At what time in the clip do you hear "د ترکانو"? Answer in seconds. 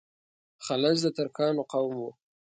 1.01-1.61